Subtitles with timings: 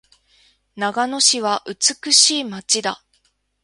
[0.75, 3.03] 長野市は美しい街だ。